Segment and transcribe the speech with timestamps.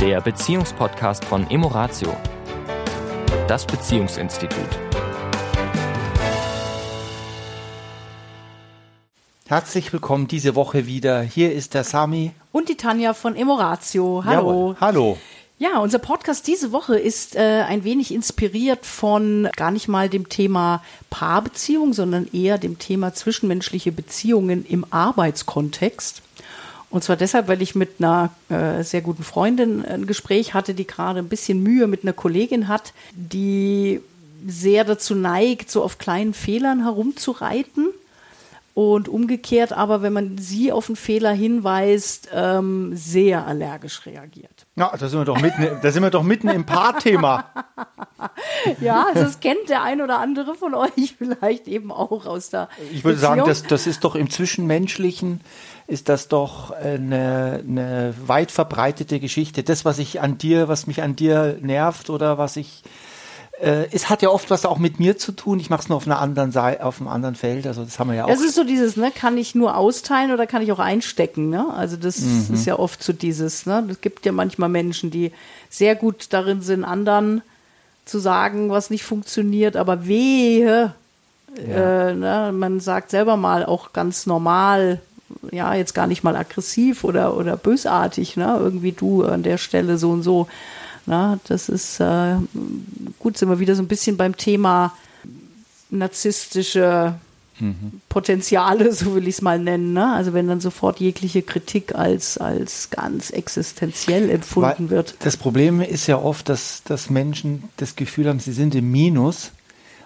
[0.00, 2.16] der Beziehungspodcast von Emoratio,
[3.46, 4.70] das Beziehungsinstitut.
[9.46, 11.20] Herzlich willkommen diese Woche wieder.
[11.20, 12.32] Hier ist der Sami.
[12.50, 14.22] Und die Tanja von Emoratio.
[14.24, 14.38] Hallo.
[14.38, 14.76] Jawohl.
[14.80, 15.18] Hallo.
[15.58, 20.30] Ja, unser Podcast diese Woche ist äh, ein wenig inspiriert von gar nicht mal dem
[20.30, 26.22] Thema Paarbeziehung, sondern eher dem Thema zwischenmenschliche Beziehungen im Arbeitskontext.
[26.90, 30.86] Und zwar deshalb, weil ich mit einer äh, sehr guten Freundin ein Gespräch hatte, die
[30.86, 34.00] gerade ein bisschen Mühe mit einer Kollegin hat, die
[34.46, 37.88] sehr dazu neigt, so auf kleinen Fehlern herumzureiten
[38.74, 44.66] und umgekehrt aber, wenn man sie auf einen Fehler hinweist, ähm, sehr allergisch reagiert.
[44.76, 47.44] Ja, da sind wir doch mitten, da sind wir doch mitten im Paarthema.
[48.80, 52.68] ja, das kennt der ein oder andere von euch vielleicht eben auch aus der.
[52.92, 53.36] Ich würde Beziehung.
[53.36, 55.40] sagen, das, das ist doch im Zwischenmenschlichen
[55.86, 59.64] ist das doch eine, eine weit verbreitete Geschichte.
[59.64, 62.84] Das, was ich an dir, was mich an dir nervt oder was ich
[63.60, 65.60] äh, es hat ja oft was auch mit mir zu tun.
[65.60, 67.66] Ich mache es nur auf einer anderen Seite, auf einem anderen Feld.
[67.66, 68.28] Also das haben wir ja auch.
[68.28, 71.66] Das ist so dieses, ne, kann ich nur austeilen oder kann ich auch einstecken, ne?
[71.74, 72.54] Also das mhm.
[72.54, 73.86] ist ja oft so dieses, ne?
[73.90, 75.32] Es gibt ja manchmal Menschen, die
[75.68, 77.42] sehr gut darin sind, anderen
[78.10, 80.94] zu sagen, was nicht funktioniert, aber wehe,
[81.56, 82.08] ja.
[82.08, 82.52] äh, ne?
[82.52, 85.00] man sagt selber mal auch ganz normal,
[85.52, 88.58] ja, jetzt gar nicht mal aggressiv oder, oder bösartig, ne?
[88.60, 90.48] Irgendwie du an der Stelle so und so.
[91.06, 92.34] Na, das ist äh,
[93.18, 94.92] gut, sind wir wieder so ein bisschen beim Thema
[95.90, 97.14] narzisstische
[97.60, 98.00] mhm.
[98.08, 99.92] Potenziale, so will ich es mal nennen.
[99.92, 100.12] Ne?
[100.12, 105.14] Also wenn dann sofort jegliche Kritik als, als ganz existenziell empfunden Weil wird.
[105.20, 109.52] Das Problem ist ja oft, dass, dass Menschen das Gefühl haben, sie sind im Minus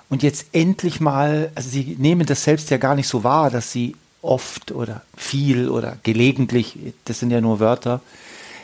[0.08, 3.72] und jetzt endlich mal, also sie nehmen das selbst ja gar nicht so wahr, dass
[3.72, 8.00] sie oft oder viel oder gelegentlich, das sind ja nur Wörter,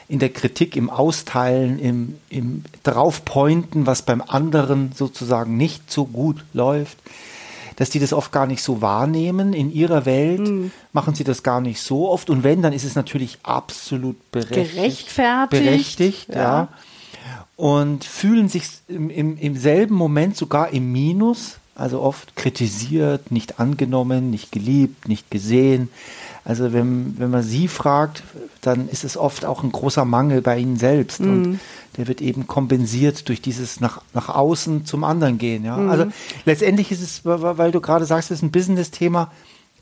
[0.08, 6.44] in der Kritik, im Austeilen, im, im Draufpointen, was beim anderen sozusagen nicht so gut
[6.52, 6.98] läuft,
[7.80, 9.54] dass die das oft gar nicht so wahrnehmen.
[9.54, 10.70] In ihrer Welt mhm.
[10.92, 12.28] machen sie das gar nicht so oft.
[12.28, 14.74] Und wenn, dann ist es natürlich absolut berechtigt.
[14.74, 15.64] Gerechtfertigt.
[15.64, 16.36] Berechtigt, ja.
[16.36, 16.68] ja.
[17.56, 23.58] Und fühlen sich im, im, im selben Moment sogar im Minus, also oft kritisiert, nicht
[23.58, 25.88] angenommen, nicht geliebt, nicht gesehen.
[26.44, 28.22] Also wenn, wenn man sie fragt,
[28.60, 31.20] dann ist es oft auch ein großer Mangel bei ihnen selbst.
[31.20, 31.32] Mhm.
[31.32, 31.60] Und
[31.96, 35.64] der wird eben kompensiert durch dieses nach, nach außen zum anderen gehen.
[35.64, 35.76] Ja?
[35.76, 35.90] Mhm.
[35.90, 36.06] Also
[36.44, 39.30] letztendlich ist es, weil du gerade sagst, es ist ein Business-Thema,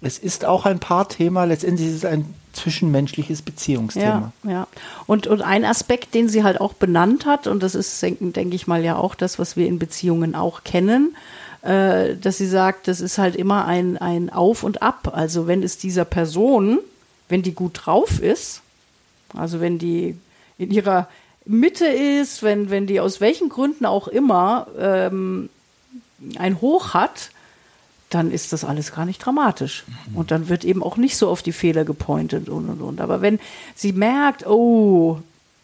[0.00, 4.32] es ist auch ein Paarthema, letztendlich ist es ein zwischenmenschliches Beziehungsthema.
[4.44, 4.66] Ja, ja.
[5.06, 8.54] Und, und ein Aspekt, den sie halt auch benannt hat, und das ist, denke denk
[8.54, 11.16] ich mal, ja auch das, was wir in Beziehungen auch kennen,
[11.62, 15.12] äh, dass sie sagt, das ist halt immer ein, ein Auf und Ab.
[15.12, 16.78] Also wenn es dieser Person,
[17.28, 18.62] wenn die gut drauf ist,
[19.34, 20.16] also wenn die
[20.56, 21.08] in ihrer
[21.44, 25.48] Mitte ist, wenn, wenn die aus welchen Gründen auch immer ähm,
[26.36, 27.30] ein Hoch hat,
[28.10, 29.84] dann ist das alles gar nicht dramatisch.
[30.14, 33.00] Und dann wird eben auch nicht so auf die Fehler gepointet und und und.
[33.00, 33.38] Aber wenn
[33.74, 35.20] sie merkt, oh,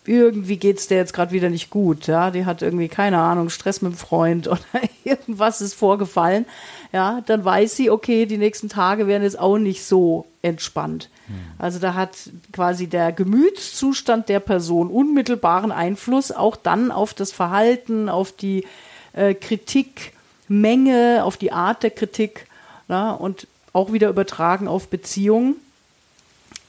[0.07, 3.49] irgendwie geht es der jetzt gerade wieder nicht gut, ja, die hat irgendwie keine Ahnung,
[3.49, 4.61] Stress mit dem Freund oder
[5.05, 6.47] irgendwas ist vorgefallen,
[6.93, 11.09] ja, dann weiß sie, okay, die nächsten Tage werden jetzt auch nicht so entspannt.
[11.27, 11.35] Hm.
[11.59, 12.17] Also da hat
[12.53, 18.67] quasi der Gemütszustand der Person unmittelbaren Einfluss auch dann auf das Verhalten, auf die
[19.15, 22.47] äh, Kritikmenge, auf die Art der Kritik,
[22.89, 25.57] ja, und auch wieder übertragen auf Beziehungen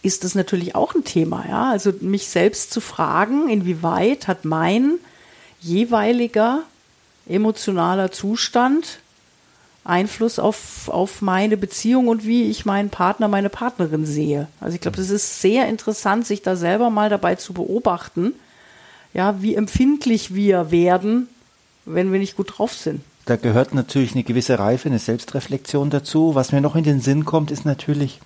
[0.05, 1.45] ist das natürlich auch ein Thema.
[1.47, 1.71] Ja?
[1.71, 4.99] Also mich selbst zu fragen, inwieweit hat mein
[5.59, 6.61] jeweiliger
[7.27, 8.99] emotionaler Zustand
[9.83, 14.47] Einfluss auf, auf meine Beziehung und wie ich meinen Partner, meine Partnerin sehe.
[14.59, 18.33] Also ich glaube, es ist sehr interessant, sich da selber mal dabei zu beobachten,
[19.13, 21.29] ja, wie empfindlich wir werden,
[21.85, 23.01] wenn wir nicht gut drauf sind.
[23.25, 26.35] Da gehört natürlich eine gewisse Reife, eine Selbstreflexion dazu.
[26.35, 28.19] Was mir noch in den Sinn kommt, ist natürlich,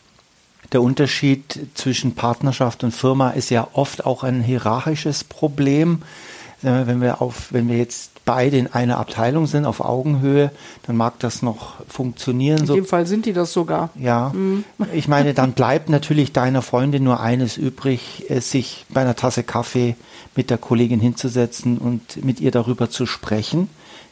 [0.72, 6.04] der Unterschied zwischen Partnerschaft und Firma ist ja oft auch ein hierarchisches Problem.
[6.62, 10.52] Wenn wir auf, wenn wir jetzt beide in einer Abteilung sind, auf Augenhöhe,
[10.86, 12.60] dann mag das noch funktionieren.
[12.60, 13.90] In dem Fall sind die das sogar.
[13.96, 14.34] Ja.
[14.36, 14.66] Mhm.
[14.94, 19.96] Ich meine, dann bleibt natürlich deiner Freundin nur eines übrig, sich bei einer Tasse Kaffee
[20.36, 23.70] mit der Kollegin hinzusetzen und mit ihr darüber zu sprechen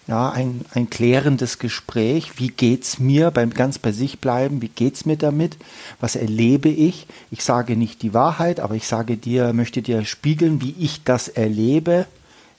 [0.07, 2.39] ja, ein, ein klärendes Gespräch.
[2.39, 4.61] Wie geht's mir beim ganz bei sich bleiben?
[4.61, 5.57] Wie geht's mir damit?
[5.99, 7.07] Was erlebe ich?
[7.29, 11.27] Ich sage nicht die Wahrheit, aber ich sage dir, möchte dir spiegeln, wie ich das
[11.27, 12.05] erlebe.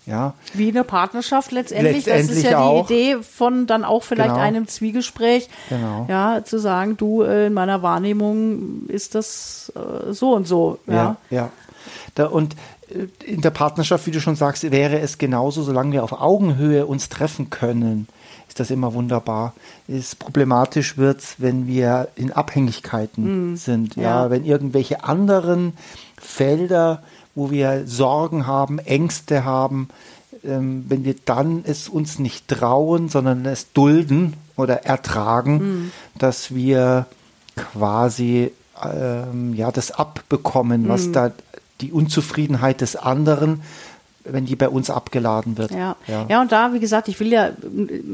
[0.05, 0.35] Ja.
[0.55, 2.07] Wie eine Partnerschaft letztendlich.
[2.07, 2.87] letztendlich das ist ja auch.
[2.87, 4.41] die Idee von dann auch vielleicht genau.
[4.41, 5.49] einem Zwiegespräch.
[5.69, 6.07] Genau.
[6.09, 10.79] Ja, zu sagen, du, äh, in meiner Wahrnehmung ist das äh, so und so.
[10.87, 11.17] Ja, ja.
[11.31, 11.51] ja.
[12.15, 12.57] Da, und
[13.25, 17.09] in der Partnerschaft, wie du schon sagst, wäre es genauso, solange wir auf Augenhöhe uns
[17.09, 18.09] treffen können,
[18.49, 19.55] ist das immer wunderbar.
[19.87, 24.03] Ist problematisch wird's, wenn wir in Abhängigkeiten mm, sind, ja.
[24.03, 25.75] ja, wenn irgendwelche anderen
[26.17, 27.03] Felder,
[27.35, 29.89] wo wir Sorgen haben, Ängste haben,
[30.45, 35.93] ähm, wenn wir dann es uns nicht trauen, sondern es dulden oder ertragen, mm.
[36.19, 37.07] dass wir
[37.55, 38.51] quasi
[38.83, 41.13] ähm, ja das abbekommen, was mm.
[41.13, 41.33] da
[41.81, 43.63] die Unzufriedenheit des anderen
[44.31, 45.71] wenn die bei uns abgeladen wird.
[45.71, 45.97] Ja.
[46.07, 46.41] ja, ja.
[46.41, 47.53] und da, wie gesagt, ich will ja,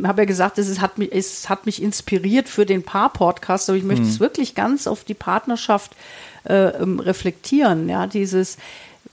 [0.04, 3.84] habe ja gesagt, es, hat mich, es hat mich inspiriert für den Paar-Podcast, aber ich
[3.84, 4.10] möchte hm.
[4.10, 5.96] es wirklich ganz auf die Partnerschaft
[6.44, 7.88] äh, ähm, reflektieren.
[7.88, 8.58] Ja, dieses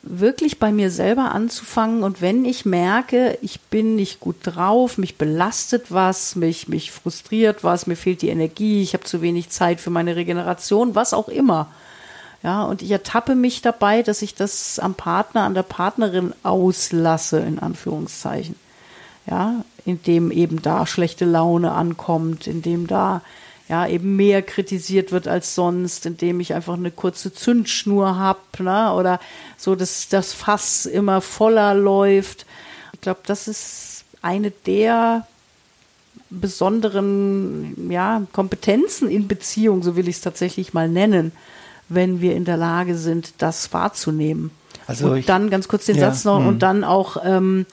[0.03, 5.17] wirklich bei mir selber anzufangen und wenn ich merke, ich bin nicht gut drauf, mich
[5.17, 9.79] belastet was, mich, mich frustriert was, mir fehlt die Energie, ich habe zu wenig Zeit
[9.79, 11.67] für meine Regeneration, was auch immer
[12.43, 17.39] ja, und ich ertappe mich dabei, dass ich das am Partner, an der Partnerin auslasse,
[17.39, 18.55] in Anführungszeichen.
[19.27, 23.21] Ja, indem eben da schlechte Laune ankommt, indem da
[23.69, 28.93] ja eben mehr kritisiert wird als sonst, indem ich einfach eine kurze Zündschnur habe, ne?
[28.93, 29.19] oder
[29.57, 32.47] so, dass das Fass immer voller läuft.
[32.93, 35.27] Ich glaube, das ist eine der
[36.31, 41.31] besonderen ja, Kompetenzen in Beziehung, so will ich es tatsächlich mal nennen
[41.93, 44.51] wenn wir in der Lage sind, das wahrzunehmen.
[44.87, 46.47] Also und ich, dann ganz kurz den ja, Satz noch mh.
[46.47, 47.65] und dann auch ähm,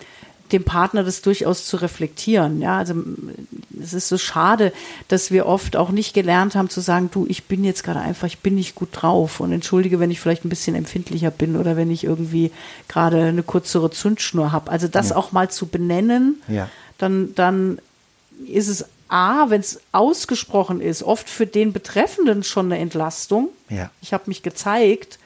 [0.53, 2.61] dem Partner das durchaus zu reflektieren.
[2.61, 2.95] Ja, also
[3.81, 4.73] es ist so schade,
[5.09, 8.27] dass wir oft auch nicht gelernt haben zu sagen, du, ich bin jetzt gerade einfach,
[8.27, 11.77] ich bin nicht gut drauf und entschuldige, wenn ich vielleicht ein bisschen empfindlicher bin oder
[11.77, 12.51] wenn ich irgendwie
[12.89, 14.71] gerade eine kürzere Zündschnur habe.
[14.71, 15.17] Also das ja.
[15.17, 16.69] auch mal zu benennen, ja.
[16.97, 17.79] dann, dann
[18.47, 23.49] ist es A, wenn es ausgesprochen ist, oft für den Betreffenden schon eine Entlastung.
[23.69, 23.91] Ja.
[24.01, 25.19] Ich habe mich gezeigt.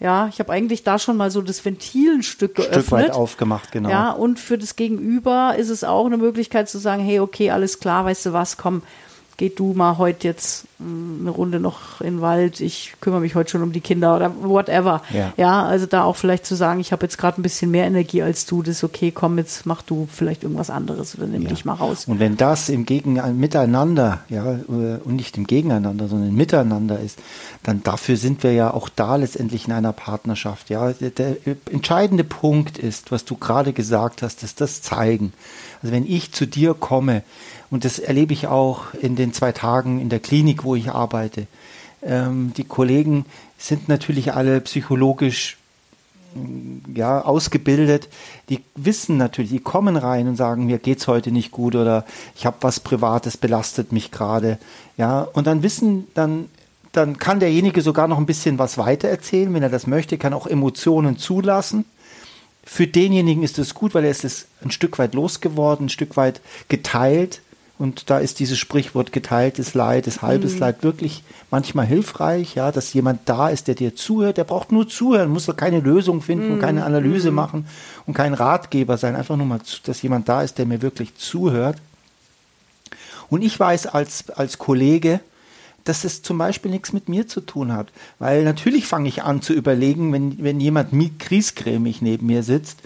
[0.00, 2.86] Ja, ich habe eigentlich da schon mal so das Ventilstück geöffnet.
[2.86, 3.90] Stück weit aufgemacht, genau.
[3.90, 7.80] Ja, und für das Gegenüber ist es auch eine Möglichkeit zu sagen, hey, okay, alles
[7.80, 8.82] klar, weißt du was, komm,
[9.40, 13.34] geh du mal heute jetzt mm, eine Runde noch in den Wald, ich kümmere mich
[13.34, 15.00] heute schon um die Kinder oder whatever.
[15.14, 17.86] Ja, ja also da auch vielleicht zu sagen, ich habe jetzt gerade ein bisschen mehr
[17.86, 21.44] Energie als du, das ist okay, komm, jetzt mach du vielleicht irgendwas anderes oder nimm
[21.44, 21.48] ja.
[21.48, 22.04] dich mal raus.
[22.06, 27.00] Und wenn das im Gegen Miteinander, ja, äh, und nicht im Gegeneinander, sondern im Miteinander
[27.00, 27.18] ist,
[27.62, 30.68] dann dafür sind wir ja auch da letztendlich in einer Partnerschaft.
[30.68, 31.36] Ja, der
[31.72, 35.32] entscheidende Punkt ist, was du gerade gesagt hast, ist das Zeigen.
[35.82, 37.22] Also wenn ich zu dir komme,
[37.70, 41.46] und das erlebe ich auch in den zwei Tagen in der Klinik, wo ich arbeite.
[42.02, 43.26] Ähm, die Kollegen
[43.58, 45.58] sind natürlich alle psychologisch
[46.34, 48.08] mm, ja, ausgebildet,
[48.48, 52.04] die wissen natürlich, die kommen rein und sagen, mir geht's heute nicht gut oder
[52.36, 54.58] ich habe was Privates, belastet mich gerade.
[54.96, 56.46] Ja, und dann wissen, dann,
[56.92, 60.32] dann kann derjenige sogar noch ein bisschen was weiter erzählen, wenn er das möchte, kann
[60.32, 61.84] auch Emotionen zulassen.
[62.64, 66.16] Für denjenigen ist es gut, weil er ist es ein Stück weit losgeworden, ein Stück
[66.16, 67.40] weit geteilt.
[67.80, 70.58] Und da ist dieses Sprichwort geteiltes Leid, das halbes mhm.
[70.60, 74.36] Leid wirklich manchmal hilfreich, ja, dass jemand da ist, der dir zuhört.
[74.36, 76.58] Der braucht nur zuhören, muss doch keine Lösung finden, mhm.
[76.60, 77.36] keine Analyse mhm.
[77.36, 77.66] machen
[78.04, 79.16] und kein Ratgeber sein.
[79.16, 81.78] Einfach nur mal, dass jemand da ist, der mir wirklich zuhört.
[83.30, 85.20] Und ich weiß als, als Kollege,
[85.84, 87.88] dass es zum Beispiel nichts mit mir zu tun hat.
[88.18, 92.80] Weil natürlich fange ich an zu überlegen, wenn, wenn jemand kriesgrämig neben mir sitzt,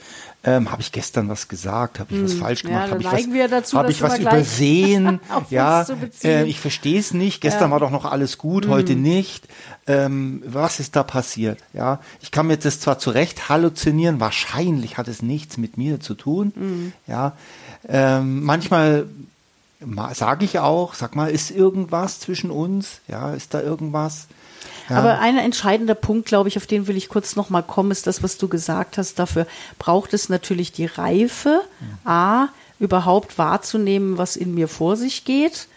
[0.46, 1.98] ähm, habe ich gestern was gesagt?
[1.98, 2.24] Habe ich hm.
[2.24, 2.86] was falsch gemacht?
[2.86, 5.20] Ja, habe ich was, dazu, hab ich was übersehen?
[5.50, 5.86] ja,
[6.22, 7.40] äh, ich verstehe es nicht.
[7.40, 7.70] Gestern ja.
[7.70, 8.70] war doch noch alles gut, hm.
[8.70, 9.48] heute nicht.
[9.86, 11.58] Ähm, was ist da passiert?
[11.72, 16.14] Ja, ich kann mir das zwar zurecht halluzinieren, wahrscheinlich hat es nichts mit mir zu
[16.14, 16.52] tun.
[16.54, 16.92] Hm.
[17.06, 17.32] Ja,
[17.88, 19.06] ähm, manchmal
[20.12, 23.00] sage ich auch, sag mal, ist irgendwas zwischen uns?
[23.08, 24.26] Ja, ist da irgendwas?
[24.88, 24.96] Ja.
[24.96, 28.22] Aber ein entscheidender Punkt, glaube ich, auf den will ich kurz nochmal kommen, ist das,
[28.22, 29.18] was du gesagt hast.
[29.18, 29.46] Dafür
[29.78, 32.08] braucht es natürlich die Reife, mhm.
[32.08, 32.48] A,
[32.78, 35.68] überhaupt wahrzunehmen, was in mir vor sich geht,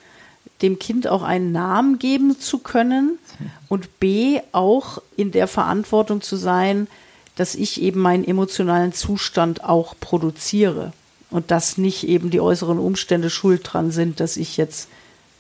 [0.62, 3.20] dem Kind auch einen Namen geben zu können
[3.68, 6.88] und B, auch in der Verantwortung zu sein,
[7.36, 10.92] dass ich eben meinen emotionalen Zustand auch produziere
[11.30, 14.88] und dass nicht eben die äußeren Umstände schuld dran sind, dass ich jetzt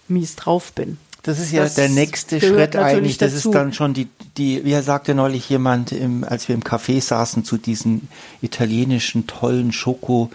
[0.07, 0.97] mies drauf bin.
[1.27, 3.17] Das ist ja das der nächste Schritt eigentlich.
[3.17, 3.49] Das dazu.
[3.49, 7.43] ist dann schon die, die, wie sagte neulich jemand, im, als wir im Café saßen,
[7.43, 8.07] zu diesen
[8.41, 10.29] italienischen tollen Schoko,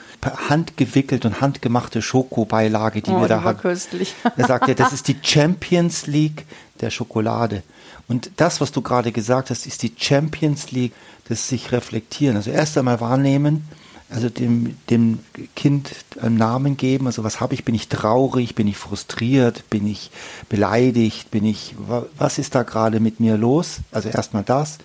[0.50, 3.60] handgewickelt und handgemachte Schokobeilage, die oh, wir da hatten.
[3.60, 4.14] Köstlich.
[4.36, 6.44] Er sagte, das ist die Champions League
[6.82, 7.62] der Schokolade.
[8.06, 10.92] Und das, was du gerade gesagt hast, ist die Champions League
[11.30, 12.36] des sich reflektieren.
[12.36, 13.66] Also erst einmal wahrnehmen,
[14.12, 15.20] also dem, dem
[15.56, 15.90] Kind
[16.20, 17.06] einen Namen geben.
[17.06, 17.64] Also was habe ich?
[17.64, 18.54] Bin ich traurig?
[18.54, 19.68] Bin ich frustriert?
[19.70, 20.10] Bin ich
[20.48, 21.30] beleidigt?
[21.30, 21.74] Bin ich,
[22.18, 23.78] was ist da gerade mit mir los?
[23.90, 24.78] Also erstmal das.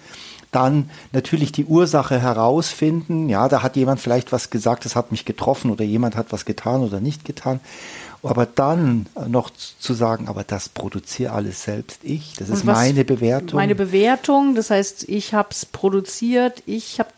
[0.52, 3.28] Dann natürlich die Ursache herausfinden.
[3.28, 6.46] Ja, da hat jemand vielleicht was gesagt, das hat mich getroffen oder jemand hat was
[6.46, 7.60] getan oder nicht getan.
[8.24, 12.34] Aber dann noch zu sagen, aber das produziere alles selbst ich.
[12.38, 13.58] Das ist meine Bewertung.
[13.58, 17.10] Meine Bewertung, das heißt, ich habe es produziert, ich habe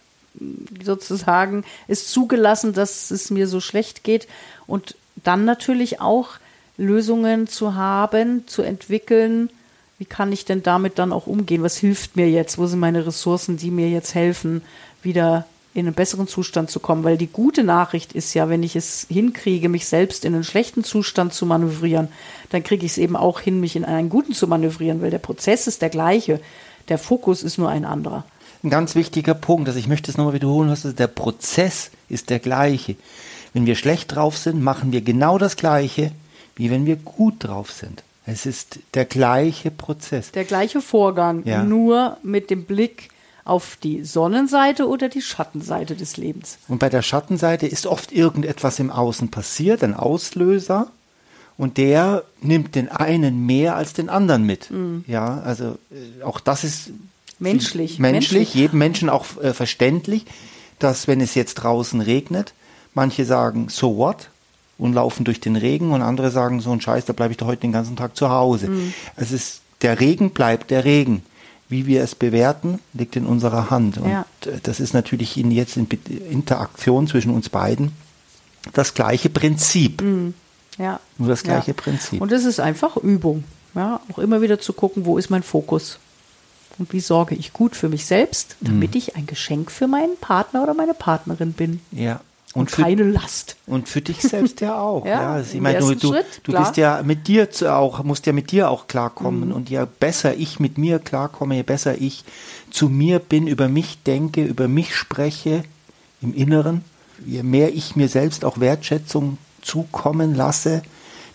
[0.84, 4.28] sozusagen es zugelassen, dass es mir so schlecht geht
[4.68, 6.30] und dann natürlich auch
[6.78, 9.50] Lösungen zu haben, zu entwickeln.
[9.98, 11.62] Wie kann ich denn damit dann auch umgehen?
[11.62, 12.58] Was hilft mir jetzt?
[12.58, 14.62] Wo sind meine Ressourcen, die mir jetzt helfen,
[15.04, 17.04] wieder in einen besseren Zustand zu kommen?
[17.04, 20.86] Weil die gute Nachricht ist ja, wenn ich es hinkriege, mich selbst in einen schlechten
[20.86, 22.08] Zustand zu manövrieren,
[22.50, 25.20] dann kriege ich es eben auch hin, mich in einen guten zu manövrieren, weil der
[25.20, 26.40] Prozess ist der gleiche.
[26.88, 28.24] Der Fokus ist nur ein anderer.
[28.64, 32.30] Ein ganz wichtiger Punkt, also ich möchte es nochmal wiederholen, was ist, der Prozess ist
[32.30, 32.96] der gleiche.
[33.54, 36.12] Wenn wir schlecht drauf sind, machen wir genau das gleiche,
[36.56, 38.04] wie wenn wir gut drauf sind.
[38.26, 40.32] Es ist der gleiche Prozess.
[40.32, 41.64] Der gleiche Vorgang, Ja.
[41.64, 43.10] nur mit dem Blick
[43.46, 46.60] auf die Sonnenseite oder die Schattenseite des Lebens.
[46.68, 50.92] Und bei der Schattenseite ist oft irgendetwas im Außen passiert, ein Auslöser,
[51.58, 54.70] und der nimmt den einen mehr als den anderen mit.
[55.08, 56.92] Ja, also äh, auch das ist
[57.40, 58.54] Menschlich, menschlich, menschlich.
[58.54, 60.26] jedem Menschen auch äh, verständlich,
[60.78, 62.54] dass wenn es jetzt draußen regnet,
[62.94, 64.30] manche sagen, so what?
[64.78, 67.48] Und laufen durch den Regen und andere sagen, so ein Scheiß, da bleibe ich doch
[67.48, 68.70] heute den ganzen Tag zu Hause.
[69.18, 71.24] Es ist, der Regen bleibt der Regen.
[71.68, 73.98] Wie wir es bewerten, liegt in unserer Hand.
[74.00, 74.26] Und Ja.
[74.46, 75.88] äh, das ist natürlich in, jetzt in
[76.32, 77.92] Interaktion zwischen uns beiden
[78.74, 80.02] das gleiche Prinzip.
[80.78, 81.00] Ja.
[81.18, 81.74] Nur das gleiche ja.
[81.78, 82.22] Prinzip.
[82.22, 83.44] Und es ist einfach Übung.
[83.76, 86.00] Ja, auch immer wieder zu gucken, wo ist mein Fokus?
[86.80, 90.64] Und wie sorge ich gut für mich selbst, damit ich ein Geschenk für meinen Partner
[90.64, 91.82] oder meine Partnerin bin.
[91.92, 92.22] ja.
[92.56, 93.58] Und, Und für, keine Last.
[93.68, 95.06] und für dich selbst ja auch.
[95.06, 98.34] Ja, ja, also ich meine, du, Schritt, du bist ja mit dir auch, musst ja
[98.34, 98.88] mit dir auch Mhm.
[98.88, 99.52] klarkommen.
[99.54, 102.24] Und je besser ich mit mir klarkomme, je besser ich
[102.72, 105.64] zu mir bin, über mich denke, über mich spreche
[106.24, 106.84] im Inneren,
[107.24, 110.82] je mehr ich mir selbst auch Wertschätzung zukommen lasse,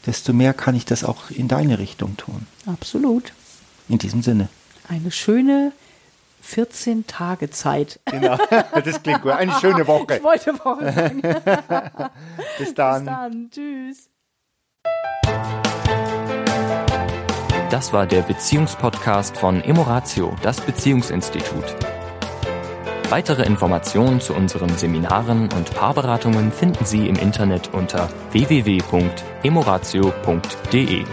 [0.06, 2.48] desto mehr kann ich das auch in deine Richtung tun.
[2.66, 3.32] Absolut.
[3.88, 4.48] In diesem Sinne.
[4.88, 5.72] Eine schöne
[6.42, 8.00] 14 Tage Zeit.
[8.04, 8.36] Genau,
[8.84, 9.32] das klingt gut.
[9.32, 10.16] Eine schöne Woche.
[10.16, 11.22] Ich wollte Woche sagen.
[11.22, 11.36] Bis
[12.58, 13.06] Bis dann.
[13.06, 13.50] dann.
[13.50, 14.08] Tschüss.
[17.70, 21.64] Das war der Beziehungspodcast von Emoratio, das Beziehungsinstitut.
[23.10, 31.04] Weitere Informationen zu unseren Seminaren und Paarberatungen finden Sie im Internet unter www.emoratio.de.